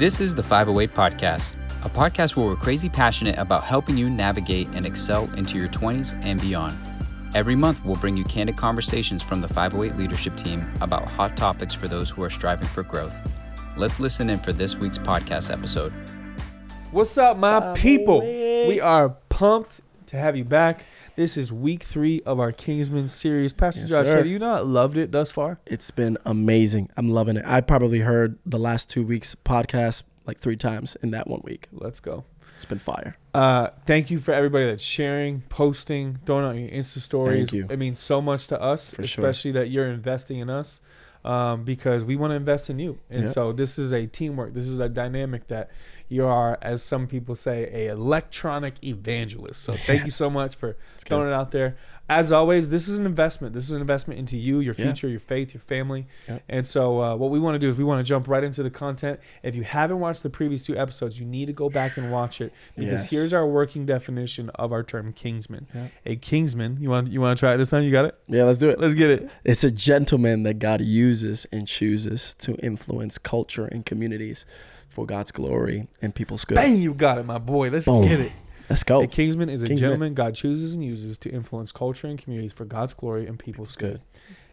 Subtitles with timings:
[0.00, 4.66] This is the 508 Podcast, a podcast where we're crazy passionate about helping you navigate
[4.68, 6.74] and excel into your 20s and beyond.
[7.34, 11.74] Every month, we'll bring you candid conversations from the 508 leadership team about hot topics
[11.74, 13.14] for those who are striving for growth.
[13.76, 15.92] Let's listen in for this week's podcast episode.
[16.92, 18.20] What's up, my oh people?
[18.22, 20.86] We are pumped to have you back.
[21.20, 23.52] This is week three of our Kingsman series.
[23.52, 24.16] Pastor Yes, Josh, sir.
[24.16, 25.60] have you not loved it thus far?
[25.66, 26.88] It's been amazing.
[26.96, 27.44] I'm loving it.
[27.46, 31.68] I probably heard the last two weeks podcast like three times in that one week.
[31.72, 32.24] Let's go.
[32.56, 33.16] It's been fire.
[33.34, 37.50] Uh, thank you for everybody that's sharing, posting, throwing out your Insta stories.
[37.50, 37.66] Thank you.
[37.68, 39.26] It means so much to us, For sure.
[39.26, 40.80] especially that you're investing in us
[41.22, 42.98] um, because we want to invest in you.
[43.10, 43.28] And Yeah.
[43.28, 44.54] so this is a teamwork.
[44.54, 45.68] This is a dynamic that
[46.10, 49.62] you are, as some people say, a electronic evangelist.
[49.62, 51.30] So thank you so much for It's throwing good.
[51.30, 51.76] it out there.
[52.08, 53.54] As always, this is an investment.
[53.54, 54.86] This is an investment into you, your Yeah.
[54.86, 56.08] future, your faith, your family.
[56.26, 56.42] Yep.
[56.48, 58.64] And so, uh, what we want to do is we want to jump right into
[58.64, 59.20] the content.
[59.44, 62.40] If you haven't watched the previous two episodes, you need to go back and watch
[62.40, 63.10] it because Yes.
[63.12, 65.68] here's our working definition of our term Kingsman.
[65.72, 65.86] Yeah.
[66.04, 66.78] A Kingsman.
[66.80, 67.84] You want you want to try it this time?
[67.84, 68.16] You got it.
[68.26, 68.80] Yeah, let's do it.
[68.80, 69.30] Let's get it.
[69.44, 74.44] It's a gentleman that God uses and chooses to influence culture and communities
[75.00, 76.56] for God's glory and people's good.
[76.56, 76.76] Bang!
[76.76, 77.70] You got it, my boy.
[77.70, 78.06] Let's Boom.
[78.06, 78.32] get it.
[78.68, 79.02] Let's go.
[79.02, 79.80] A Kingsman is a Kingsman.
[79.90, 83.74] gentleman God chooses and uses to influence culture and communities for God's glory and people's
[83.76, 83.94] good.
[83.94, 84.00] Good.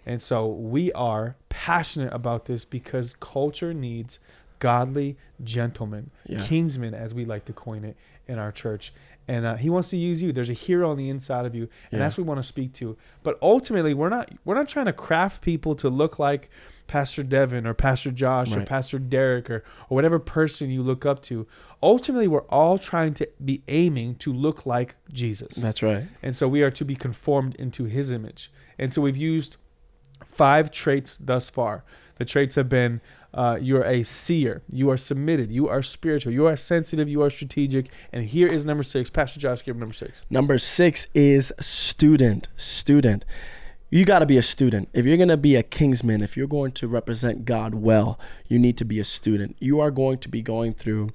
[0.05, 4.19] And so we are passionate about this because culture needs
[4.59, 6.39] godly gentlemen, Yeah.
[6.39, 7.95] kingsmen, as we like to coin it
[8.27, 8.91] in our church.
[9.29, 10.31] And uh, he wants to use you.
[10.31, 11.99] There's a hero on the inside of you, and Yeah.
[11.99, 12.95] that's what we want to speak to.
[13.23, 16.49] But ultimately, we're not we're not trying to craft people to look like
[16.87, 21.21] Pastor Devon or Pastor Josh or Pastor Derek or or whatever person you look up
[21.23, 21.45] to.
[21.83, 25.55] Ultimately, we're all trying to be aiming to look like Jesus.
[25.57, 26.05] That's right.
[26.23, 28.49] And so we are to be conformed into his image.
[28.79, 29.57] And so we've used
[30.25, 31.83] five traits thus far.
[32.17, 33.01] The traits have been
[33.33, 37.29] uh, you're a seer, you are submitted, you are spiritual, you are sensitive, you are
[37.29, 37.89] strategic.
[38.11, 39.09] And here is number six.
[39.09, 40.25] Pastor Josh, give number six.
[40.29, 42.47] Number six is student.
[42.57, 43.25] Student.
[43.89, 44.89] You got to be a student.
[44.91, 48.19] If you're going to be a kingsman, if you're going to represent God well,
[48.49, 49.55] you need to be a student.
[49.59, 51.11] You are going to be going through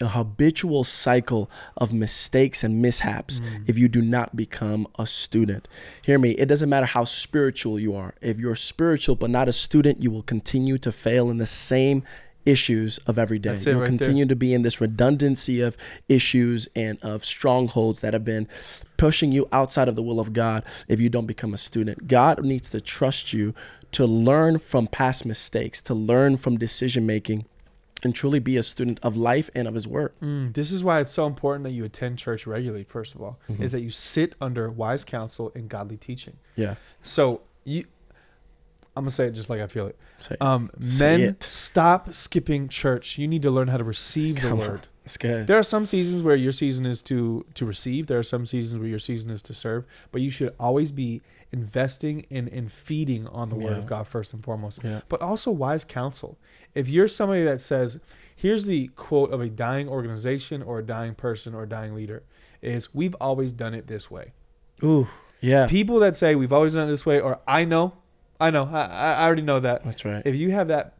[0.00, 3.64] a habitual cycle of mistakes and mishaps mm.
[3.66, 5.68] if you do not become a student.
[6.02, 8.14] Hear me, it doesn't matter how spiritual you are.
[8.20, 12.02] If you're spiritual but not a student, you will continue to fail in the same
[12.46, 13.56] issues of every day.
[13.56, 13.86] You'll right there.
[13.86, 15.76] continue to be in this redundancy of
[16.08, 18.48] issues and of strongholds that have been
[18.96, 22.06] pushing you outside of the will of God if you don't become a student.
[22.06, 23.54] God needs to trust you
[23.92, 27.46] to learn from past mistakes, to learn from decision making
[28.04, 30.12] and truly be a student of life and of his word.
[30.22, 33.38] Mm, this is why it's so important that you attend church regularly, first of all,
[33.58, 36.36] is that you sit under wise counsel and godly teaching.
[36.54, 36.74] Yeah.
[37.02, 37.84] So you,
[38.96, 39.98] I'm to say it just like I feel it.
[40.18, 41.42] Say, Um, Say men, it.
[41.42, 43.18] stop skipping church.
[43.18, 44.68] You need to learn how to receive the Come on.
[44.68, 44.86] word.
[45.04, 45.46] it's good.
[45.48, 48.06] There are some seasons where your season is to to receive.
[48.06, 49.84] There are some seasons where your season is to serve.
[50.12, 51.22] But you should always be
[51.54, 54.80] investing in and feeding on the word of God first and foremost.
[54.82, 55.02] Yeah.
[55.08, 56.36] But also wise counsel.
[56.74, 58.00] If you're somebody that says,
[58.34, 62.24] "Here's the quote of a dying organization or a dying person or a dying leader,"
[62.60, 64.32] is "We've always done it this way."
[64.82, 65.06] Ooh,
[65.40, 65.68] yeah.
[65.68, 67.94] People that say we've always done it this way, or I know,
[68.40, 69.84] I know, I I already know that.
[69.84, 70.26] That's right.
[70.26, 70.94] If you have that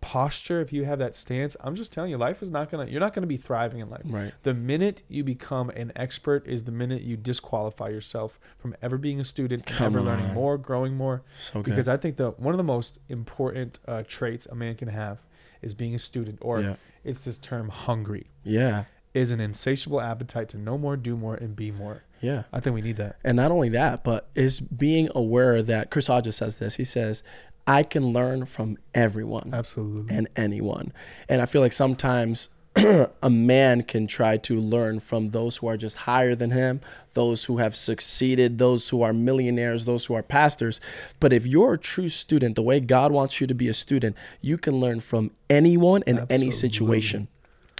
[0.00, 2.86] posture, if you have that stance, I'm just telling you, life is not gonna.
[2.86, 4.02] You're not gonna be thriving in life.
[4.04, 4.32] Right.
[4.42, 9.20] The minute you become an expert is the minute you disqualify yourself from ever being
[9.20, 11.22] a student, Come ever learning more, growing more.
[11.40, 11.70] So good.
[11.70, 15.18] Because I think the one of the most important uh, traits a man can have
[15.62, 16.76] is being a student, or yeah.
[17.04, 18.84] it's this term hungry, Yeah.
[19.12, 22.04] is an insatiable appetite to know more, do more, and be more.
[22.20, 22.44] Yeah.
[22.52, 23.16] I think we need that.
[23.24, 26.76] And not only that, but is being aware that Chris Hodges says this.
[26.76, 27.22] He says,
[27.70, 30.12] I can learn from everyone Absolutely.
[30.12, 30.92] and anyone.
[31.28, 32.48] And I feel like sometimes
[33.22, 36.80] a man can try to learn from those who are just higher than him,
[37.14, 40.80] those who have succeeded, those who are millionaires, those who are pastors.
[41.20, 44.16] But if you're a true student, the way God wants you to be a student,
[44.40, 46.50] you can learn from anyone in any Absolutely.
[46.50, 47.28] situation.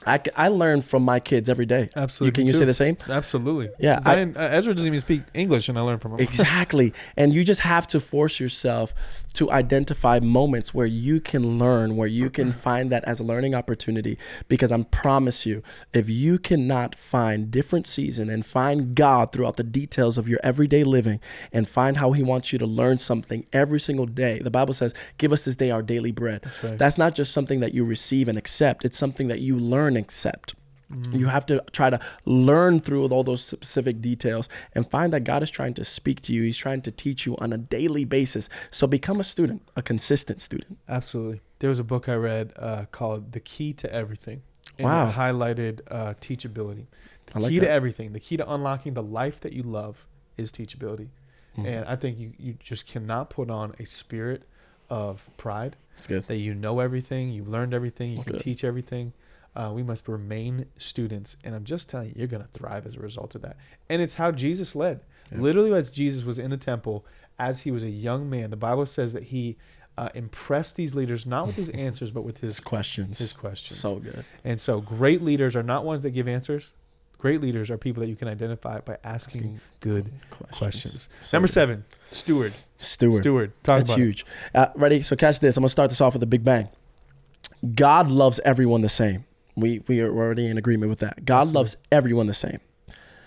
[0.06, 1.88] I, I learn from my kids every day.
[1.94, 2.28] Absolutely.
[2.28, 2.58] You, can you too.
[2.60, 2.96] say the same?
[3.08, 3.70] Absolutely.
[3.78, 4.00] Yeah.
[4.06, 6.20] I, I- uh, Ezra doesn't even speak English, and I learned from him.
[6.30, 6.92] Exactly.
[7.16, 8.94] And you just have to force yourself
[9.34, 13.54] to identify moments where you can learn, where you can find that as a learning
[13.54, 14.16] opportunity.
[14.48, 15.62] Because I promise you,
[15.92, 20.82] if you cannot find different season and find God throughout the details of your everyday
[20.84, 21.20] living
[21.52, 24.38] and find how he wants you to learn something every single day.
[24.38, 26.78] The Bible says, "Give us this day our daily bread." That's right.
[26.78, 29.98] That's not just something that you receive and accept, it's something that you learn and
[30.04, 30.54] accept.
[31.12, 35.40] You have to try to learn through all those specific details and find that God
[35.40, 36.42] is trying to speak to you.
[36.42, 38.48] He's trying to teach you on a daily basis.
[38.72, 40.78] So become a student, a consistent student.
[40.88, 41.42] Absolutely.
[41.60, 44.42] there was a book I read uh, called The Key to Everything.
[44.78, 45.08] And Wow.
[45.10, 46.86] It highlighted uh, teachability.
[47.26, 47.66] The I like key that.
[47.66, 50.06] to everything, the key to unlocking the life that you love
[50.36, 51.10] is teachability.
[51.56, 51.66] Mhm.
[51.66, 54.42] And I think you, you just cannot put on a spirit
[54.88, 55.76] of pride
[56.08, 58.30] that you know everything, you've learned everything, you Okay.
[58.32, 59.12] can teach everything.
[59.56, 61.36] Uh, we must remain students.
[61.44, 63.56] And I'm just telling you, you're going to thrive as a result of that.
[63.88, 65.00] And it's how Jesus led.
[65.32, 65.38] Yeah.
[65.40, 67.04] Literally, as Jesus was in the temple,
[67.38, 69.56] as he was a young man, the Bible says that he
[69.98, 73.18] uh, impressed these leaders not with his answers, but with His his, questions.
[73.18, 73.78] his questions.
[73.80, 74.24] So good.
[74.44, 76.72] and so, great leaders are not ones that give answers.
[77.18, 80.56] Great leaders are people that you can identify by asking, Asking good questions.
[80.58, 81.08] questions.
[81.20, 81.52] So Number good.
[81.52, 82.54] seven, steward.
[82.78, 83.14] Steward.
[83.20, 83.52] Steward.
[83.62, 84.02] Talk That's about it.
[84.04, 84.26] huge.
[84.54, 85.02] Uh, ready?
[85.02, 85.56] So catch this.
[85.58, 86.70] I'm gonna start this off with a big bang.
[87.74, 89.24] God loves everyone the same.
[89.60, 91.24] We we are already in agreement with that.
[91.24, 91.58] God Absolutely.
[91.58, 92.60] loves everyone the same.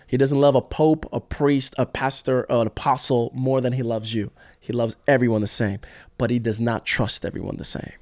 [0.08, 3.82] He doesn't love a pope, a priest, a pastor, or an apostle more than he
[3.82, 4.32] loves you.
[4.60, 5.80] He loves everyone the same,
[6.18, 7.94] but he does not trust everyone the same.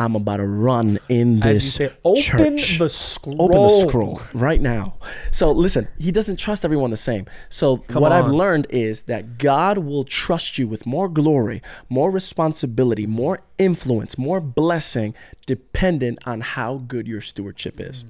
[0.00, 2.78] I'm about to run in As this you say, open church.
[2.78, 3.42] the scroll.
[3.42, 4.94] Open the scroll right now.
[5.30, 7.26] So listen, he doesn't trust everyone the same.
[7.50, 11.60] So Come what I've learned is that God will trust you with more glory,
[11.90, 15.14] more responsibility, more influence, more blessing
[15.44, 18.04] dependent on how good your stewardship is.
[18.04, 18.08] Mm.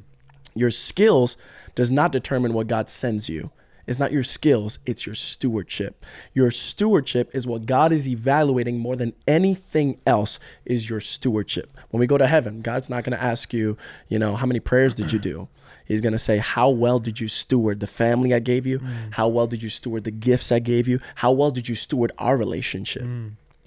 [0.54, 1.36] Your skills
[1.74, 3.50] does not determine what God sends you.
[3.90, 6.06] It's not your skills, it's your stewardship.
[6.32, 11.76] Your stewardship is what God is evaluating more than anything else is your stewardship.
[11.90, 13.76] When we go to heaven, God's not going to ask you,
[14.08, 15.48] you know, how many prayers did you do?
[15.84, 18.78] He's going to say, How well did you steward the family I gave you?
[19.10, 21.00] How well did you steward the gifts I gave you?
[21.16, 23.04] How well did you steward our relationship?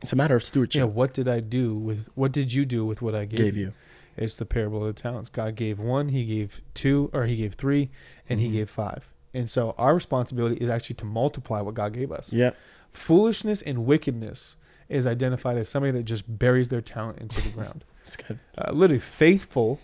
[0.01, 0.79] It's a matter of stewardship.
[0.79, 3.57] Yeah, what did I do with what did you do with what I gave, Gave
[3.57, 3.73] you.
[4.15, 5.27] It's the parable of the talents.
[5.27, 7.89] God gave one, he gave two, or he gave three,
[8.29, 8.51] and Mm-hmm.
[8.51, 9.09] he gave five.
[9.33, 12.31] And so our responsibility is actually to multiply what God gave us.
[12.31, 12.51] Yeah.
[12.91, 14.56] Foolishness and wickedness
[14.89, 17.83] is identified as somebody that just buries their talent into the ground.
[18.06, 18.39] It's good.
[18.57, 19.80] Uh, literally, faithful.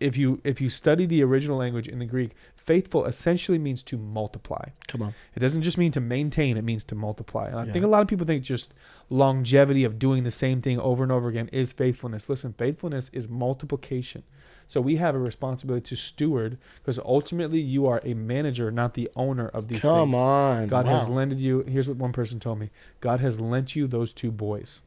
[0.00, 3.98] If you if you study the original language in the Greek, faithful essentially means to
[3.98, 4.68] multiply.
[4.86, 5.14] Come on.
[5.34, 7.48] It doesn't just mean to maintain, it means to multiply.
[7.48, 7.72] And I Yeah.
[7.72, 8.74] think a lot of people think just
[9.10, 12.28] longevity of doing the same thing over and over again is faithfulness.
[12.28, 14.22] Listen, faithfulness is multiplication.
[14.66, 19.08] So we have a responsibility to steward because ultimately you are a manager, not the
[19.16, 20.16] owner of these Come things.
[20.16, 20.68] on.
[20.68, 20.98] God Wow.
[20.98, 24.30] has lended you, here's what one person told me God has lent you those two
[24.30, 24.80] boys.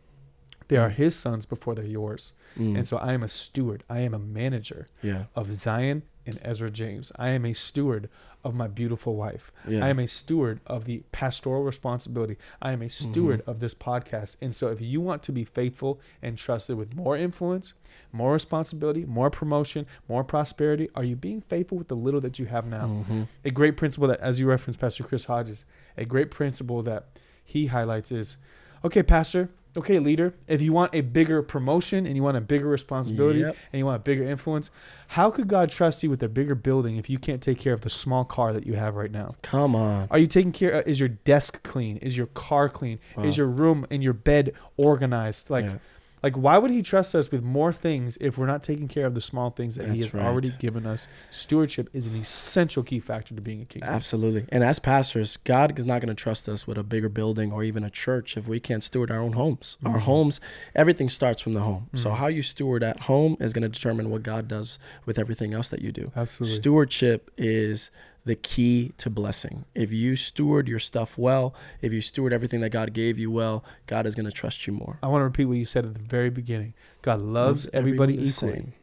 [0.72, 2.32] They are his sons before they're yours.
[2.58, 2.78] Mm.
[2.78, 5.26] And so I am a steward, I am a manager yeah.
[5.36, 7.12] of Zion and Ezra James.
[7.18, 8.08] I am a steward
[8.42, 9.52] of my beautiful wife.
[9.68, 9.84] Yeah.
[9.84, 12.38] I am a steward of the pastoral responsibility.
[12.62, 14.38] I am a steward of this podcast.
[14.40, 17.74] And so, if you want to be faithful and trusted with more influence,
[18.14, 22.46] more responsibility, more promotion, more prosperity, are you being faithful with the little that you
[22.46, 23.04] have now?
[23.10, 23.28] Mhm.
[23.44, 25.66] A great principle that, as you referenced, Pastor Chris Hodges,
[25.98, 27.08] a great principle that
[27.44, 28.38] he highlights is
[28.86, 32.68] okay, Pastor, okay, leader, if you want a bigger promotion and you want a bigger
[32.68, 33.56] responsibility Yep.
[33.72, 34.70] and you want a bigger influence,
[35.10, 37.82] how could God trust you with a bigger building if you can't take care of
[37.82, 39.36] the small car that you have right now?
[39.42, 40.08] Come on.
[40.12, 40.76] Are you taking care?
[40.76, 41.98] Uh, is your desk clean?
[41.98, 43.00] Is your car clean?
[43.16, 43.24] Wow.
[43.24, 45.50] Is your room and your bed organized?
[45.50, 45.78] Like, Yeah.
[46.24, 49.16] Like why would He trust us with more things if we're not taking care of
[49.16, 51.08] the small things that He That's has already given us?
[51.30, 53.84] Stewardship is an essential key factor to being a king.
[53.84, 54.46] Absolutely.
[54.50, 57.64] And as pastors, God is not going to trust us with a bigger building or
[57.64, 59.78] even a church if we can't steward our own homes.
[59.86, 60.00] Our Mm-hmm.
[60.02, 60.40] homes,
[60.76, 61.90] everything starts from the home.
[61.96, 65.54] So how you steward at home is going to determine what God does with everything
[65.54, 66.12] else that you do.
[66.16, 66.56] Absolutely.
[66.58, 67.92] Stewardship is
[68.24, 69.66] the key to blessing.
[69.74, 73.64] If you steward your stuff well, if you steward everything that God gave you well,
[73.88, 75.00] God is going to trust you more.
[75.02, 76.74] I want to repeat what you said at the very beginning.
[77.02, 78.74] God loves, Loves everybody equally, same.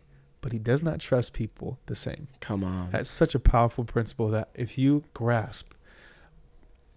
[0.41, 2.27] but He does not trust people the same.
[2.41, 2.91] Come on.
[2.91, 5.73] That's such a powerful principle that if you grasp,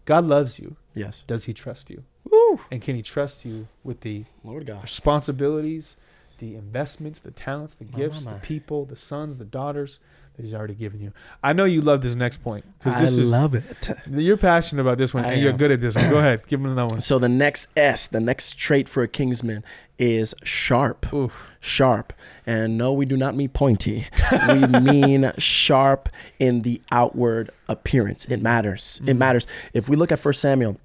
[0.06, 0.78] God loves you.
[0.96, 1.24] yes.
[1.28, 2.04] Does He trust you?
[2.30, 2.60] Woo.
[2.72, 4.82] And can He trust you with the Lord God.
[4.82, 5.96] responsibilities,
[6.40, 10.00] the investments, the talents, the My, gifts, the people, the sons, the daughters
[10.36, 11.12] that He's already given you?
[11.44, 13.90] I know you love this next point because I this is love it.
[14.10, 15.58] you're passionate about this one I and you're am.
[15.58, 16.10] good at this one.
[16.10, 17.02] Go ahead, give me another one.
[17.02, 19.64] So the next S, the next trait for a kingsman
[20.00, 21.14] is sharp.
[21.14, 21.48] Oof.
[21.60, 22.12] Sharp.
[22.48, 24.08] And no, we do not mean pointy.
[24.48, 26.10] we mean sharp
[26.40, 28.26] in the outward appearance.
[28.26, 29.00] It matters.
[29.06, 29.20] It Mhm.
[29.20, 29.46] matters.
[29.74, 30.78] If we look at First Samuel,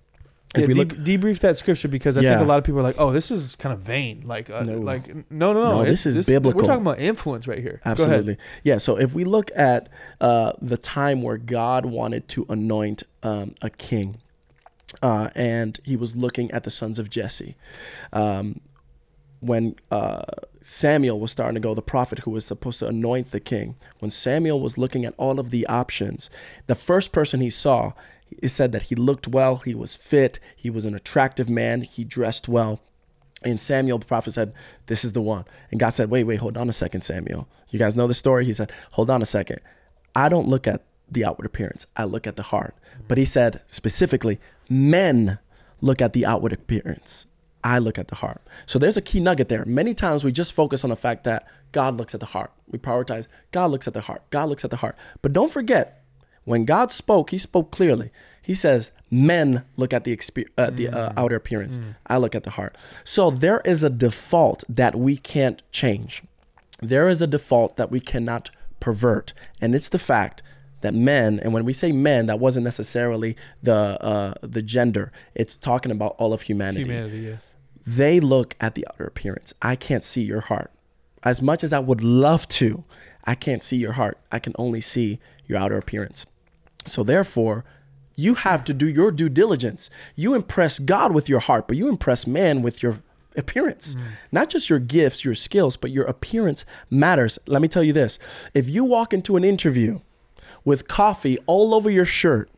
[0.62, 2.30] Yeah, we de- look debrief that scripture because I Yeah.
[2.36, 4.62] think a lot of people are like, "Oh, this is kind of vain." Like, uh,
[4.64, 4.74] No.
[4.78, 5.70] like no, no, no.
[5.78, 6.60] No, this is biblical.
[6.60, 7.80] We're talking about influence right here.
[7.84, 8.00] Go ahead.
[8.00, 8.36] Absolutely.
[8.64, 8.78] Yeah.
[8.78, 9.88] So if we look at
[10.20, 14.16] uh, the time where God wanted to anoint um, a king,
[15.02, 17.56] uh, and he was looking at the sons of Jesse,
[18.12, 18.60] um,
[19.40, 20.22] when uh,
[20.62, 24.10] Samuel was starting to go, the prophet who was supposed to anoint the king, when
[24.10, 26.30] Samuel was looking at all of the options,
[26.66, 27.92] the first person he saw,
[28.30, 32.04] it said that he looked well, he was fit, he was an attractive man, he
[32.04, 32.80] dressed well.
[33.42, 34.52] And Samuel, the prophet, said,
[34.86, 35.44] This is the one.
[35.70, 37.46] And God said, Wait, wait, hold on a second, Samuel.
[37.70, 38.44] You guys know the story?
[38.44, 39.60] He said, Hold on a second.
[40.14, 42.74] I don't look at the outward appearance, I look at the heart.
[43.06, 45.38] But he said specifically, Men
[45.80, 47.26] look at the outward appearance.
[47.62, 48.40] I look at the heart.
[48.64, 49.64] So there's a key nugget there.
[49.64, 52.52] Many times we just focus on the fact that God looks at the heart.
[52.68, 54.22] We prioritize God looks at the heart.
[54.30, 54.96] God looks at the heart.
[55.20, 55.95] But don't forget,
[56.46, 58.10] when God spoke, he spoke clearly.
[58.40, 61.78] He says, Men look at the exper- uh, the uh, outer appearance.
[62.06, 62.76] I look at the heart.
[63.04, 66.22] So there is a default that we can't change.
[66.80, 68.50] There is a default that we cannot
[68.80, 70.42] pervert, and it's the fact
[70.82, 75.12] that men, and when we say men, that wasn't necessarily the uh, the gender.
[75.34, 76.84] It's talking about all of humanity.
[76.84, 77.36] Humanity, yeah.
[77.86, 79.54] They look at the outer appearance.
[79.62, 80.70] I can't see your heart.
[81.22, 82.84] As much as I would love to,
[83.24, 84.18] I can't see your heart.
[84.30, 86.26] I can only see your outer appearance.
[86.86, 87.64] So therefore,
[88.14, 89.90] you have to do your due diligence.
[90.14, 93.00] You impress God with your heart, but you impress man with your
[93.36, 93.94] appearance.
[93.94, 94.02] Mm.
[94.32, 97.38] Not just your gifts, your skills, but your appearance matters.
[97.46, 98.18] Let me tell you this.
[98.54, 100.00] If you walk into an interview
[100.64, 102.50] with coffee all over your shirt,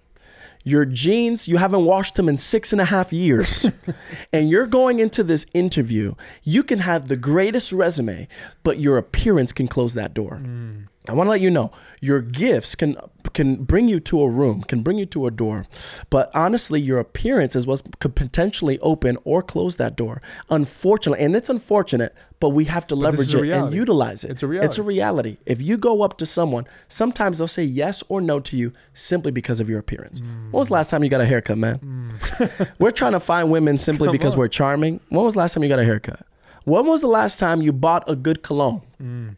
[0.64, 3.66] your jeans, you haven't washed them in six and a half years,
[4.32, 8.28] and you're going into this interview, you can have the greatest resume,
[8.62, 10.40] but your appearance can close that door.
[10.42, 10.87] Mm.
[11.08, 12.96] I want to let you know your gifts can
[13.34, 15.66] can bring you to a room, can bring you to a door,
[16.10, 20.22] but honestly, your appearance is what could potentially open or close that door.
[20.50, 24.30] Unfortunately, and it's unfortunate, but we have to this leverage it and utilize it.
[24.30, 24.66] It's a reality.
[24.66, 25.36] It's a reality.
[25.46, 29.30] If you go up to someone, sometimes they'll say yes or no to you simply
[29.30, 30.20] because of your appearance.
[30.20, 31.78] When was the last time you got a haircut, man?
[31.78, 32.68] Mm.
[32.78, 34.40] we're trying to find women simply Come because on.
[34.40, 35.00] we're charming.
[35.08, 36.22] When was the last time you got a haircut?
[36.64, 38.82] When was the last time you bought a good cologne?
[39.02, 39.36] Mm.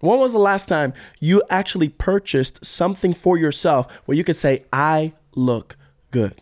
[0.00, 4.64] When was the last time you actually purchased something for yourself where you could say,
[4.72, 5.76] I look
[6.10, 6.40] good?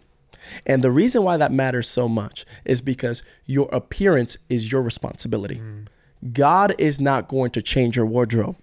[0.65, 5.57] And the reason why that matters so much is because your appearance is your responsibility.
[5.57, 5.89] Mm.
[6.33, 8.57] God is not going to change your wardrobe.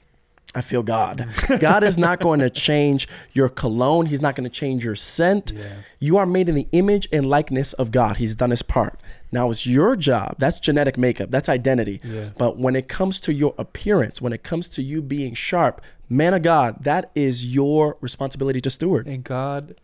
[0.54, 1.18] I feel God.
[1.18, 1.60] Mm.
[1.60, 4.06] God is not going to change your cologne.
[4.06, 5.52] He's not going to change your scent.
[6.00, 8.18] You are made in the image and likeness of God.
[8.18, 9.00] He's done his part.
[9.36, 10.36] Now it's your job.
[10.38, 11.30] That's genetic makeup.
[11.30, 12.00] That's identity.
[12.04, 12.30] Yeah.
[12.38, 16.34] But when it comes to your appearance, when it comes to you being sharp, man
[16.34, 19.08] of God, that is your responsibility to steward.
[19.08, 19.76] And God,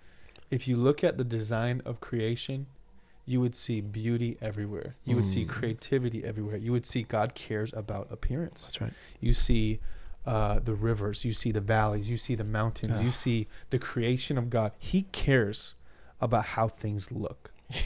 [0.49, 2.67] if you look at the design of creation,
[3.25, 4.95] you would see beauty everywhere.
[5.03, 6.55] You would see creativity everywhere.
[6.57, 8.63] You would see God cares about appearance.
[8.63, 8.93] That's right.
[9.19, 9.79] You see
[10.25, 13.11] uh, the rivers, you see the valleys, you see the mountains, you Ah.
[13.25, 14.71] see the creation of God.
[14.79, 15.73] He cares
[16.21, 17.51] about how things look.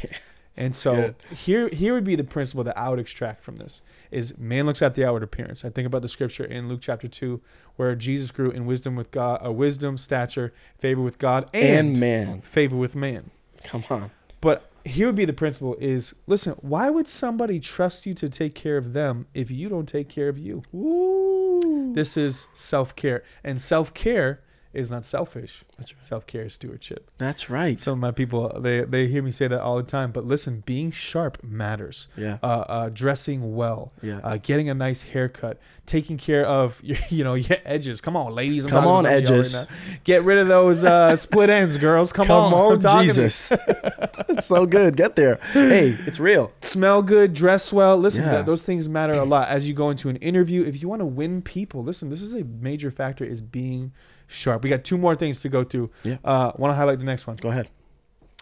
[0.57, 3.81] And so here here would be the principle that I would extract from this
[4.11, 5.65] is man looks at the outward appearance.
[5.65, 7.41] I think about the scripture in Luke chapter 2
[7.75, 11.99] where Jesus grew in wisdom with God, uh, wisdom, stature, favor with God and, And
[11.99, 12.41] man.
[12.41, 13.31] favor with man.
[13.63, 14.11] Come on.
[14.39, 18.55] But here would be the principle is listen, why would somebody trust you to take
[18.55, 20.63] care of them if you don't take care of you?
[20.73, 21.91] Ooh.
[21.93, 23.23] This is self-care.
[23.43, 24.41] And self-care
[24.75, 25.63] is not selfish.
[25.77, 26.03] That's right.
[26.03, 27.09] Self-care is stewardship.
[27.17, 27.79] That's right.
[27.79, 30.11] Some of my people they they hear me say that all the time.
[30.11, 32.07] But listen, being sharp matters.
[32.17, 32.37] Yeah.
[32.43, 34.19] Uh, uh, dressing well, Yeah.
[34.23, 38.01] uh, getting a nice haircut, taking care of your, you know your edges.
[38.01, 38.65] Come on, ladies.
[38.65, 39.53] I'm Come on, to some of y'all edges.
[39.53, 39.65] now.
[40.03, 42.11] Get rid of those uh, split ends, girls.
[42.13, 42.77] Come, on, Mo.
[42.77, 43.07] Talk to me.
[43.07, 43.51] Jesus.
[44.29, 44.95] it's so good.
[44.97, 45.39] Get there.
[45.53, 46.51] Hey, it's real.
[46.61, 47.97] Smell good, dress well.
[47.97, 48.33] Listen, Yeah.
[48.35, 50.63] th- those things matter a lot as you go into an interview.
[50.63, 53.91] If you want to win people, listen, this is a major factor is being
[54.27, 54.63] sharp.
[54.63, 55.91] We got two more things to go through.
[56.03, 56.17] Yeah.
[56.23, 57.35] Uh, want to highlight the next one.
[57.37, 57.69] Go ahead.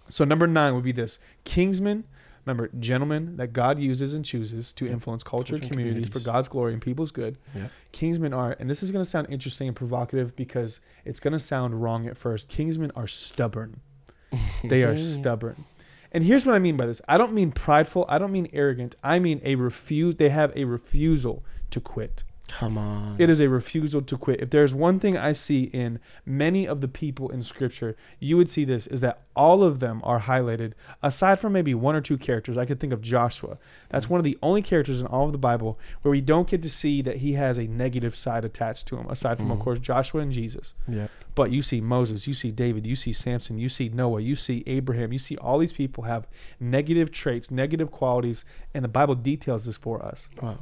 [0.10, 2.04] So number nine would be this: Kingsmen.
[2.46, 6.20] Remember, gentlemen that God uses and chooses to influence culture, Culture and communities, for.
[6.20, 7.38] God's glory and people's good.
[7.56, 7.68] Yeah.
[7.94, 11.40] Kingsmen are, and this is going to sound interesting and provocative because it's going to
[11.40, 12.50] sound wrong at first.
[12.50, 13.80] Kingsmen are stubborn.
[14.66, 15.64] they are stubborn.
[16.12, 17.02] And here's what I mean by this.
[17.08, 18.06] I don't mean prideful.
[18.08, 18.96] I don't mean arrogant.
[19.04, 20.16] I mean a refuse.
[20.16, 22.24] They have a refusal to quit.
[22.60, 23.16] Come on.
[23.20, 24.40] It is a refusal to quit.
[24.42, 28.50] If there's one thing I see in many of the people in scripture, you would
[28.50, 32.18] see this is that all of them are highlighted aside from maybe one or two
[32.18, 32.56] characters.
[32.56, 33.58] I could think of Joshua.
[33.90, 36.62] That's one of the only characters in all of the Bible where we don't get
[36.62, 39.62] to see that he has a negative side attached to him aside from of Mhm.
[39.64, 40.74] course Joshua and Jesus.
[40.88, 41.08] yeah.
[41.36, 44.64] But you see Moses, you see David, you see Samson, you see Noah, you see
[44.68, 46.28] Abraham, you see all these people have
[46.60, 48.46] negative traits, negative qualities,
[48.76, 50.28] and the Bible details this for us.
[50.40, 50.60] Wow.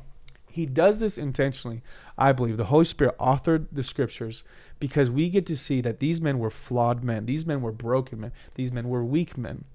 [0.52, 1.82] He does this intentionally.
[2.18, 4.44] I believe the Holy Spirit authored the scriptures
[4.80, 7.26] because we get to see that these men were flawed men.
[7.26, 8.32] These men were broken men.
[8.56, 9.66] These men were weak men.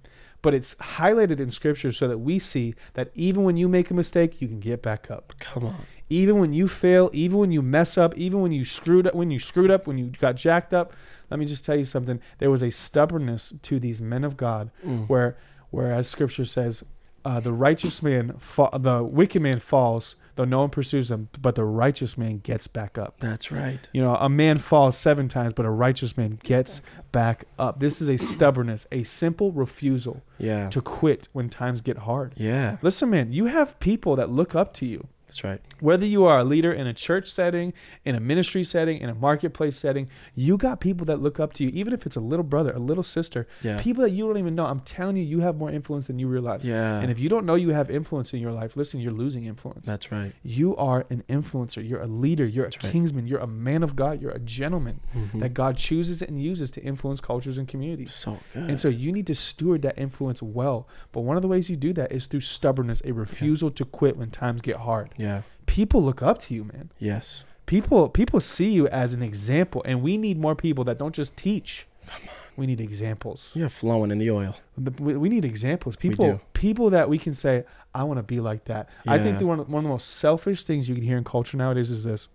[0.43, 3.95] But it's highlighted in scripture so that we see that even when you make a
[3.95, 5.33] mistake, you can get back up.
[5.41, 5.75] Come on.
[6.09, 9.31] Even when you fail, even when you mess up, even when you screwed up, when
[9.33, 10.93] you screwed up, when you got jacked up,
[11.31, 12.21] let me just tell you something.
[12.39, 15.09] There was a stubbornness to these men of God Mm.
[15.09, 15.37] where
[15.71, 16.85] whereas scripture says
[17.25, 21.55] uh, the righteous man, fa- the wicked man falls, though no one pursues him, but
[21.55, 23.17] the righteous man gets back up.
[23.21, 23.89] That's right.
[23.93, 26.81] You know, a man falls seven times, but a righteous man gets
[27.13, 27.81] back up.
[27.81, 30.69] This is a stubbornness, a simple refusal Yeah.
[30.71, 32.35] to quit when times get hard.
[32.37, 32.77] Yeah.
[32.83, 35.09] Listen, man, you have people that look up to you.
[35.27, 35.61] That's right.
[35.81, 37.73] Whether you are a leader in a church setting,
[38.05, 41.65] in a ministry setting, in a marketplace setting, you got people that look up to
[41.65, 43.81] you, even if it's a little brother, a little sister, Yeah.
[43.81, 44.67] people that you don't even know.
[44.67, 46.65] I'm telling you, you have more influence than you realize.
[46.65, 47.01] Yeah.
[47.01, 49.85] And if you don't know you have influence in your life, listen, you're losing influence.
[49.85, 50.33] That's right.
[50.45, 51.87] You are an influencer.
[51.87, 52.47] You're a leader.
[52.47, 52.93] You're a That's right.
[52.93, 53.27] kingsman.
[53.27, 54.23] You're a man of God.
[54.23, 55.41] You're a gentleman Mhm.
[55.41, 58.13] that God chooses and uses to influence cultures and communities.
[58.15, 58.71] So good.
[58.71, 60.87] And so you need to steward that influence well.
[61.11, 64.17] But one of the ways you do that is through stubbornness, a refusal to quit
[64.17, 65.11] when times get hard.
[65.19, 65.26] yeah.
[65.67, 66.91] People look up to you, man.
[66.99, 67.45] Yes.
[67.67, 71.37] People people see you as an example, and we need more people that don't just
[71.37, 71.87] teach.
[72.07, 72.35] Come on.
[72.57, 73.51] We need examples.
[73.55, 74.55] You're flowing in the oil.
[74.79, 75.97] The- We, we need examples.
[75.97, 77.65] People people that we can say,
[77.95, 78.89] I want to be like that.
[79.07, 81.25] I think the one, of- one of the most selfish things you can hear in
[81.25, 82.29] culture nowadays is this.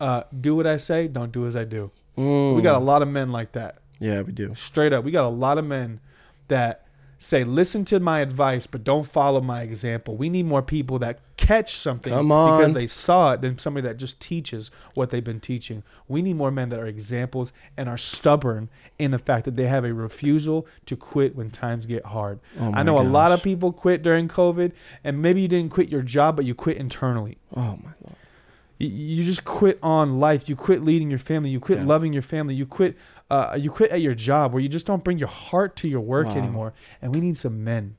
[0.00, 1.90] Uh, do what I say, don't do as I do.
[2.16, 2.56] Mm.
[2.56, 3.78] We got a lot of men like that.
[4.00, 4.54] Yeah, we do.
[4.54, 5.04] Straight up.
[5.04, 6.00] We got a lot of men
[6.48, 6.86] that
[7.22, 10.16] say, listen to my advice, but don't follow my example.
[10.16, 13.96] We need more people that catch something Come because they saw it than somebody that
[13.96, 15.84] just teaches what they've been teaching.
[16.08, 19.66] We need more men that are examples and are stubborn in the fact that they
[19.68, 22.40] have a refusal to quit when times get hard.
[22.58, 24.72] Oh I know a lot of people quit during COVID,
[25.04, 27.38] and maybe you didn't quit your job, but you quit internally.
[27.56, 28.16] Oh my lord.
[28.78, 30.48] You, you just quit on life.
[30.48, 31.50] You quit leading your family.
[31.50, 31.84] You quit Yeah.
[31.86, 32.54] loving your family.
[32.56, 32.96] You quit.
[33.32, 36.00] Uh, you quit at your job where you just don't bring your heart to your
[36.02, 36.36] work Wow.
[36.36, 36.72] anymore.
[37.00, 37.96] And we need some men.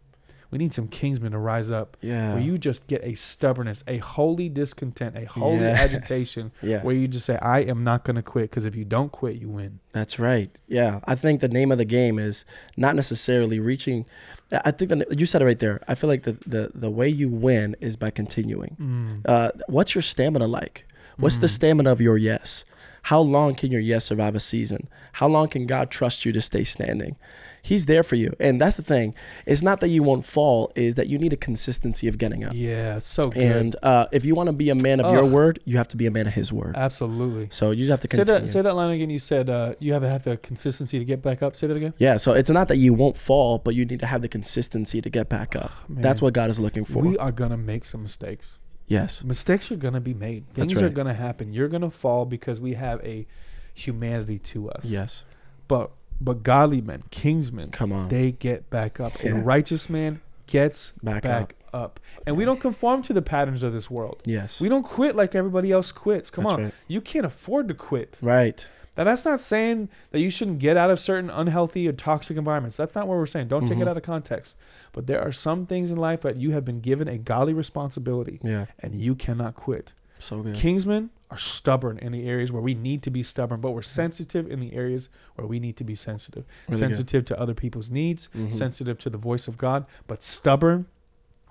[0.51, 1.97] We need some kingsmen to rise up.
[2.01, 2.33] Yeah.
[2.35, 5.79] Where you just get a stubbornness, a holy discontent, a holy Yes.
[5.79, 6.83] agitation, Yeah.
[6.83, 9.37] where you just say, "I am not going to quit," because if you don't quit,
[9.41, 9.79] you win.
[9.93, 10.51] That's right.
[10.67, 12.45] Yeah, I think the name of the game is
[12.77, 14.05] not necessarily reaching.
[14.51, 15.81] I think that you said it right there.
[15.87, 19.23] I feel like the the, the way you win is by continuing.
[19.25, 20.85] Uh, what's your stamina like?
[21.17, 21.55] What's the Mm.
[21.57, 22.63] stamina of your yes?
[23.03, 24.87] How long can your yes survive a season?
[25.13, 27.17] How long can God trust you to stay standing?
[27.61, 29.15] He's there for you, and that's the thing.
[29.45, 32.51] It's not that you won't fall; is that you need a consistency of getting up.
[32.53, 33.41] Yeah, so good.
[33.41, 35.97] And uh, if you want to be a man of your word, you have to
[35.97, 36.75] be a man of His word.
[36.75, 37.47] Absolutely.
[37.51, 38.49] So you just have to Say that.
[38.49, 39.09] Say that line again.
[39.09, 41.55] You said uh, you have to have the consistency to get back up.
[41.55, 41.93] Say that again.
[41.97, 45.01] Yeah, so it's not that you won't fall, but you need to have the consistency
[45.01, 45.71] to get back up.
[45.87, 47.01] That's what God is looking for.
[47.01, 48.59] We are gonna make some mistakes.
[48.93, 49.23] Yes.
[49.23, 50.47] Mistakes are gonna be made.
[50.53, 51.53] Things are gonna happen.
[51.53, 53.25] You're gonna fall because we have a
[53.73, 54.85] humanity to us.
[54.85, 55.25] Yes.
[55.67, 58.07] But but godly men, kingsmen, Come on.
[58.09, 59.21] they get back up.
[59.23, 59.31] Yeah.
[59.31, 61.99] A righteous man gets Back back, up.
[62.27, 64.21] And we don't conform to the patterns of this world.
[64.25, 64.61] yes.
[64.61, 66.29] We don't quit like everybody else quits.
[66.29, 66.63] Come That's on.
[66.65, 66.73] right.
[66.87, 68.17] You can't afford to quit.
[68.21, 68.65] right.
[68.95, 72.77] Now that's not saying that you shouldn't get out of certain unhealthy or toxic environments.
[72.77, 73.47] That's not what we're saying.
[73.47, 73.89] Don't take it Mhm.
[73.89, 74.55] out of context.
[74.91, 78.39] But there are some things in life that you have been given a godly responsibility
[78.43, 78.67] Yeah.
[78.79, 79.93] and you cannot quit.
[80.19, 80.55] So good.
[80.55, 84.49] Kingsmen are stubborn in the areas where we need to be stubborn, but we're sensitive
[84.49, 86.45] in the areas where we need to be sensitive.
[86.67, 86.89] Really good.
[86.89, 88.53] sensitive to other people's needs, Mhm.
[88.53, 90.85] sensitive to the voice of God, but stubborn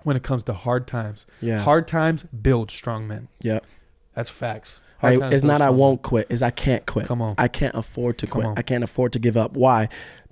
[0.03, 1.25] when it comes to hard times.
[1.41, 1.61] Yeah.
[1.63, 3.27] Hard times build strong men.
[3.41, 3.59] Yeah.
[4.15, 4.79] That's facts.
[5.03, 6.27] Times It's not I won't quit.
[6.29, 7.07] Is I can't quit.
[7.07, 7.35] Come on.
[7.37, 8.47] I can't afford to quit.
[8.57, 9.53] I can't afford to give up.
[9.53, 9.89] Why?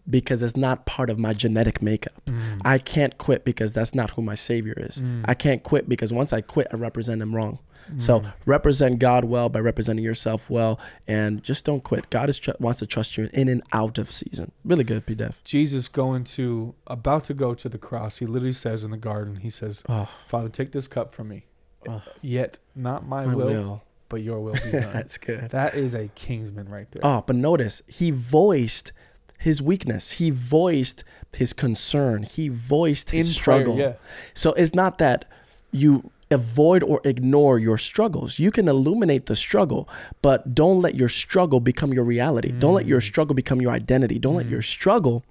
[0.10, 2.20] Because it's not part of my genetic makeup.
[2.26, 2.60] Mm.
[2.66, 4.98] I can't quit because that's not who my savior is.
[5.02, 5.26] Mm.
[5.26, 7.60] I can't quit because once I quit, I represent him wrong.
[7.98, 8.34] So Mm.
[8.46, 12.10] represent God well by representing yourself well, and just don't quit.
[12.10, 14.52] God is tr- wants to trust you in and out of season.
[14.64, 15.14] Really good, P.
[15.16, 15.44] Def.
[15.44, 19.38] Jesus going to about to go to the cross, he literally says in the garden,
[19.38, 21.46] he says, Oh, Father, take this cup from me.
[21.90, 22.02] Oh.
[22.22, 23.84] Yet not my, my will, will.
[24.12, 24.94] But your will be done.
[24.94, 25.50] That's good.
[25.50, 27.04] that is a kingsman right there.
[27.04, 28.92] Oh, but notice he voiced
[29.40, 30.12] his weakness.
[30.14, 32.24] He voiced his concern.
[32.24, 33.78] He voiced his In prayer, struggle.
[33.78, 33.94] yeah.
[34.36, 35.26] So it's not that
[35.72, 38.38] you avoid or ignore your struggles.
[38.40, 39.90] You can illuminate the struggle,
[40.22, 42.52] but don't let your struggle become your reality.
[42.52, 43.04] Don't let your Mm.
[43.12, 44.20] struggle become your identity.
[44.20, 44.52] Don't let Mm.
[44.52, 45.24] your struggle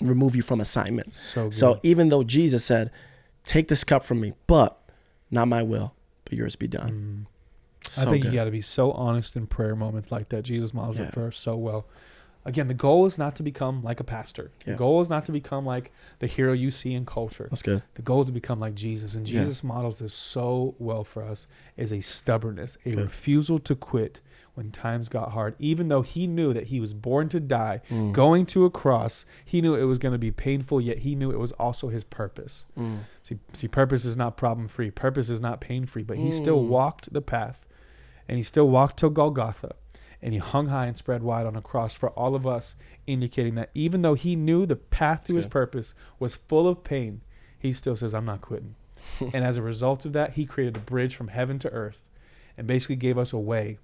[0.00, 1.12] remove you from assignment.
[1.12, 1.54] So good.
[1.54, 2.90] So even though Jesus said,
[3.44, 4.80] "Take this cup from me, but
[5.30, 7.31] not my will, but yours be done." Mm.
[7.98, 8.32] I think good.
[8.32, 10.42] you got to be so honest in prayer moments like that.
[10.42, 11.06] Jesus models Yeah.
[11.06, 11.86] it for us so well.
[12.44, 14.50] Again, the goal is not to become like a pastor.
[14.66, 14.72] Yeah.
[14.72, 17.46] The goal is not to become like the hero you see in culture.
[17.48, 17.82] That's good.
[17.94, 19.14] The goal is to become like Jesus.
[19.14, 19.42] And Yeah.
[19.42, 22.98] Jesus models this so well for us is a stubbornness, a Good.
[22.98, 24.20] refusal to quit
[24.54, 28.12] when times got hard, even though he knew that he was born to die, Mm.
[28.12, 31.30] going to a cross, he knew it was going to be painful, yet he knew
[31.30, 32.66] it was also his purpose.
[32.78, 32.98] Mm.
[33.22, 34.90] See, see, purpose is not problem free.
[34.90, 36.02] Purpose is not pain free.
[36.02, 36.68] But he still Mm.
[36.68, 37.64] walked the path,
[38.28, 39.74] and he still walked to Golgotha,
[40.20, 43.54] and he hung high and spread wide on a cross for all of us, indicating
[43.56, 45.52] that even though he knew the path to That's his good.
[45.52, 47.22] purpose was full of pain,
[47.58, 48.76] he still says, I'm not quitting.
[49.20, 52.04] and as a result of that, he created a bridge from heaven to earth
[52.56, 53.78] and basically gave us a way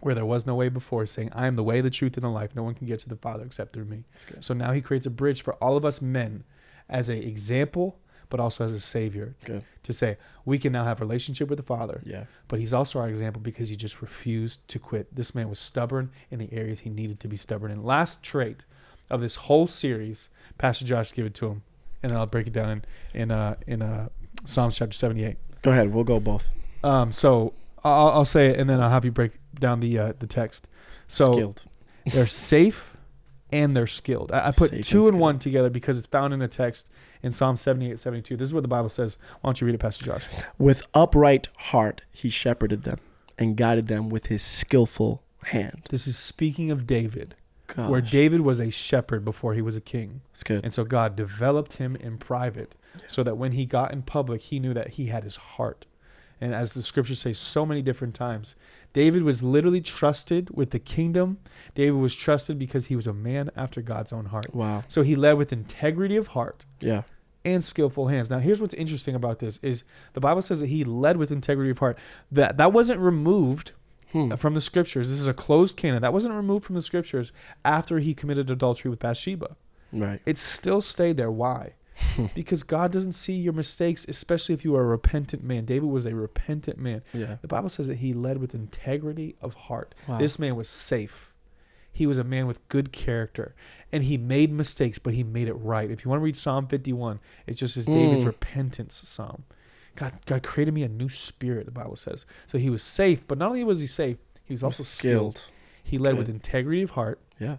[0.00, 2.28] where there was no way before, saying, I am the way, the truth, and the
[2.28, 2.54] life.
[2.54, 4.04] No one can get to the Father except through me.
[4.44, 6.44] So now he creates a bridge for all of us men
[6.88, 9.64] as a example, but also as a savior Good.
[9.84, 12.00] to say, we can now have relationship with the Father.
[12.04, 12.24] Yeah.
[12.48, 15.14] But he's also our example because he just refused to quit.
[15.14, 17.82] This man was stubborn in the areas he needed to be stubborn in.
[17.84, 18.64] Last trait
[19.10, 21.62] of this whole series, Pastor Josh, give it to him,
[22.02, 22.84] and then I'll break it down in
[23.14, 24.08] in uh, in uh,
[24.44, 25.36] Psalms chapter seventy eight.
[25.62, 25.92] Go ahead.
[25.92, 26.50] We'll go both.
[26.84, 27.52] Um, so
[27.84, 30.68] I'll, I'll say it, and then I'll have you break down the uh, the text.
[31.08, 31.62] So Skilled.
[32.06, 32.96] they're safe
[33.52, 34.32] and they're skilled.
[34.32, 35.20] I, I put Safe two and skilled.
[35.20, 36.90] one together because it's found in a text
[37.26, 38.36] in Psalm 78, 72.
[38.36, 39.18] This is what the Bible says.
[39.40, 40.26] Why don't you read it, Pastor Josh?
[40.58, 43.00] With upright heart, he shepherded them
[43.38, 45.82] and guided them with his skillful hand.
[45.90, 47.34] This is speaking of David,
[47.66, 47.90] Gosh.
[47.90, 50.22] where David was a shepherd before he was a king.
[50.32, 50.62] It's good.
[50.64, 52.74] And so God developed him in private
[53.08, 55.84] so that when he got in public, he knew that he had his heart.
[56.40, 58.56] And as the scriptures say so many different times,
[58.92, 61.38] David was literally trusted with the kingdom.
[61.74, 64.54] David was trusted because he was a man after God's own heart.
[64.54, 64.84] Wow.
[64.88, 67.02] So he led with integrity of heart Yeah.
[67.46, 68.28] And skillful hands.
[68.28, 71.70] Now, here's what's interesting about this is the Bible says that he led with integrity
[71.70, 71.96] of heart.
[72.30, 73.72] That that wasn't removed
[74.12, 74.34] Hmm.
[74.34, 75.10] from the scriptures.
[75.10, 76.00] This is a closed canon.
[76.02, 77.32] That wasn't removed from the scriptures
[77.64, 79.56] after he committed adultery with Bathsheba.
[79.92, 80.20] Right.
[80.26, 81.30] It still stayed there.
[81.30, 81.74] Why?
[82.34, 85.64] because God doesn't see your mistakes, especially if you are a repentant man.
[85.64, 87.02] David was a repentant man.
[87.12, 87.36] Yeah.
[87.40, 89.94] The Bible says that he led with integrity of heart.
[90.06, 90.18] Wow.
[90.18, 91.32] This man was safe.
[91.96, 93.54] He was a man with good character.
[93.90, 95.90] And he made mistakes, but he made it right.
[95.90, 98.28] If you want to read Psalm 51, it just says David's Mm.
[98.28, 99.44] repentance psalm.
[99.94, 102.26] God, God created me a new spirit, the Bible says.
[102.46, 105.40] So he was safe, but not only was he safe, he was also skilled.
[105.82, 107.56] He led with integrity of heart Yeah.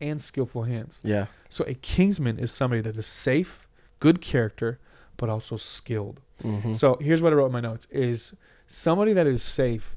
[0.00, 1.00] and skillful hands.
[1.02, 1.26] Yeah.
[1.48, 3.66] So a kingsman is somebody that is safe,
[3.98, 4.78] good character,
[5.16, 6.20] but also skilled.
[6.44, 6.74] Mm-hmm.
[6.74, 8.36] So here's what I wrote in my notes is
[8.68, 9.96] somebody that is safe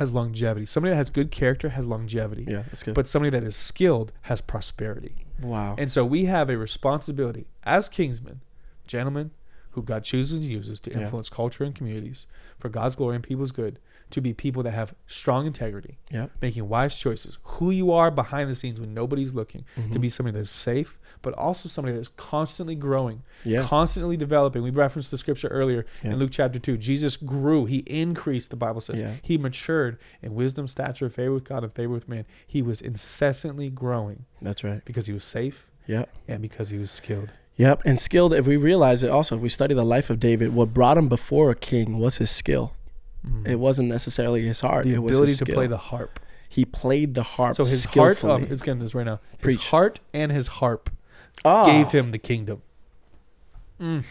[0.00, 0.66] has longevity.
[0.66, 2.46] Somebody that has good character has longevity.
[2.48, 2.62] yeah.
[2.62, 2.94] That's good.
[2.94, 5.26] But somebody that is skilled has prosperity.
[5.40, 5.74] wow.
[5.78, 8.38] And so we have a responsibility as kingsmen,
[8.86, 9.30] gentlemen
[9.72, 11.02] who God chooses and uses to Yeah.
[11.02, 12.26] influence culture and communities
[12.58, 13.78] for God's glory and people's good,
[14.10, 16.26] to be people that have strong integrity, yeah.
[16.42, 20.00] making wise choices, who you are behind the scenes when nobody's looking, to Mhm.
[20.00, 23.62] be somebody that's safe, but also somebody that's constantly growing, Yeah.
[23.62, 24.62] constantly developing.
[24.62, 26.12] We referenced the scripture earlier Yeah.
[26.12, 26.76] in Luke chapter 2.
[26.76, 29.00] Jesus grew, he increased, the Bible says.
[29.00, 29.14] Yeah.
[29.22, 32.24] He matured in wisdom, stature, favor with God, and favor with man.
[32.46, 34.84] He was incessantly growing That's right.
[34.84, 36.04] because he was safe Yeah.
[36.26, 37.32] and because he was skilled.
[37.56, 37.82] Yep.
[37.84, 40.72] And skilled, if we realize it also, if we study the life of David, what
[40.72, 42.74] brought him before a king was his skill.
[43.26, 43.46] Mm.
[43.48, 44.84] It wasn't necessarily his heart.
[44.84, 45.54] the it was ability his to skill.
[45.54, 46.20] play the harp.
[46.48, 49.20] He played the harp So his heart, um, it's getting this right now.
[49.32, 49.68] His Preach.
[49.70, 50.90] heart and his harp
[51.44, 51.64] Ah.
[51.64, 52.62] gave him the kingdom.
[53.80, 54.04] Mm.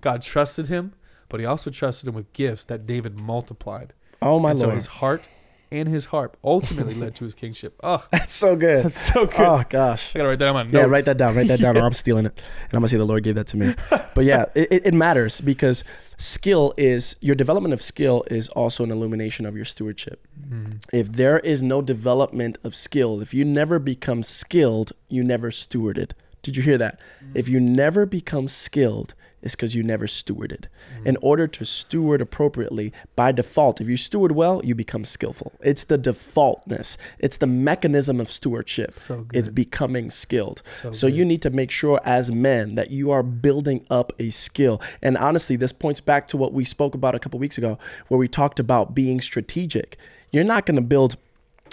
[0.00, 0.92] God trusted him,
[1.28, 3.92] but he also trusted him with gifts that David multiplied.
[4.20, 5.28] Oh my and so his heart
[5.72, 7.80] and his harp ultimately led to his kingship.
[7.84, 8.84] Oh, That's so good.
[8.84, 9.40] that's so good.
[9.40, 10.14] Oh gosh.
[10.14, 10.68] I gotta write that notes.
[10.72, 11.34] Yeah, write that down.
[11.34, 13.46] Write that down, or I'm stealing it, and I'm gonna say the Lord gave that
[13.48, 13.74] to me.
[14.14, 15.82] But yeah, it, it- matters because
[16.18, 20.26] skill is your development of skill is also an illumination of your stewardship.
[20.48, 20.84] Mm.
[20.92, 26.12] If there is no development of skill, if you never become skilled, you never stewarded.
[26.42, 27.00] Did you hear that?
[27.34, 30.66] If you never become skilled, it's because you never stewarded.
[30.94, 31.06] Mm-hmm.
[31.08, 35.52] In order to steward appropriately, by default, if you steward well, you become skillful.
[35.60, 36.96] It's the defaultness.
[37.18, 38.92] It's the mechanism of stewardship.
[38.92, 39.36] So good.
[39.36, 40.62] It's becoming skilled.
[40.66, 44.30] So So you need to make sure as men that you are building up a
[44.30, 44.80] skill.
[45.02, 47.78] And honestly, this points back to what we spoke about a couple weeks ago,
[48.08, 49.96] where we talked about being strategic.
[50.30, 51.16] You're not going to build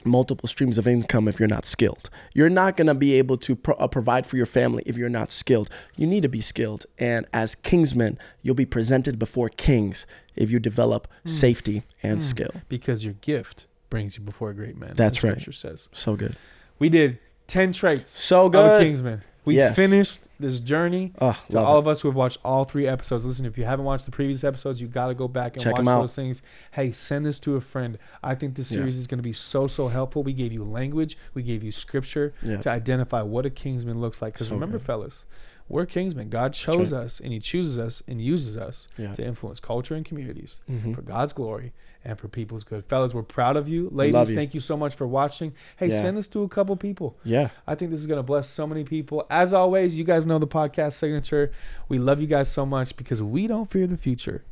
[0.05, 2.09] multiple streams of income if you're not skilled.
[2.33, 5.09] You're not going to be able to pro- uh, provide for your family if you're
[5.09, 5.69] not skilled.
[5.95, 6.85] You need to be skilled.
[6.97, 11.29] And as kingsmen, you'll be presented before kings if you develop Mm.
[11.29, 12.51] safety and skill.
[12.69, 14.93] because your gift brings you before a great man.
[14.95, 15.31] That's right.
[15.31, 16.35] Scripture says So good.
[16.77, 18.81] we did ten traits So of a good.
[18.83, 19.23] kingsman.
[19.45, 19.75] We Yes.
[19.75, 21.13] finished this journey.
[21.19, 21.79] Oh, To all it.
[21.79, 24.43] of us who have watched all three episodes, listen, if you haven't watched the previous
[24.43, 26.41] episodes, you got to go back and Check watch those things.
[26.71, 27.97] Hey, send this to a friend.
[28.21, 28.79] I think this Yeah.
[28.79, 30.21] series is going to be so, so helpful.
[30.23, 32.57] We gave you language, we gave you scripture Yeah.
[32.57, 34.33] to identify what a kingsman looks like.
[34.33, 34.85] Because So remember, good.
[34.85, 35.25] fellas,
[35.67, 36.29] we're kingsmen.
[36.29, 37.03] God chose right.
[37.03, 39.13] us and He chooses us and uses us Yeah.
[39.13, 40.93] to influence culture and communities Mhm.
[40.93, 41.71] for God's glory
[42.05, 42.85] and for people's good.
[42.85, 43.89] Fellas, we're proud of you.
[43.91, 44.35] Ladies, you.
[44.37, 45.53] thank you so much for watching.
[45.77, 46.01] Hey, Yeah.
[46.01, 47.17] send this to a couple people.
[47.23, 47.49] Yeah.
[47.67, 49.25] I think this is going to bless so many people.
[49.29, 51.51] As always, you guys know the podcast signature.
[51.89, 54.43] We love you guys so much because we don't fear the future.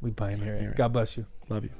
[0.00, 0.72] We pioneer Pioneer it.
[0.72, 0.76] it.
[0.76, 1.26] God bless you.
[1.48, 1.70] Love you.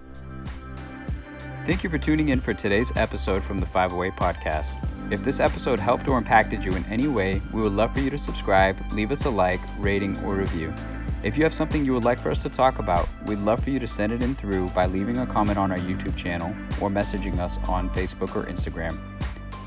[1.66, 4.83] Thank you for tuning in for today's episode from the 508 Podcast.
[5.12, 8.09] If this episode helped or impacted you in any way, we would love for you
[8.11, 10.72] to subscribe, leave us a like, rating, or review.
[11.24, 13.70] If you have something you would like for us to talk about, we'd love for
[13.70, 16.50] you to send it in through by leaving a comment on our YouTube channel
[16.81, 18.96] or messaging us on Facebook or Instagram.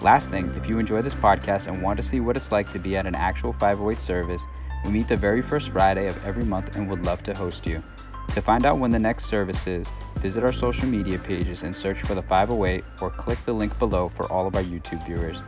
[0.02, 2.80] Last thing, if you enjoy this podcast and want to see what it's like to
[2.80, 4.46] be at an actual 508 service,
[4.86, 7.84] we meet the very first Friday of every month and would love to host you.
[8.30, 11.98] To find out when the next service is, visit our social media pages and search
[11.98, 15.44] for the 508 or click the link below for all of our YouTube viewers.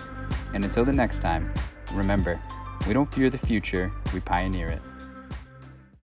[0.53, 1.53] And until the next time,
[1.93, 2.41] remember,
[2.85, 4.81] we don't fear the future, we pioneer it.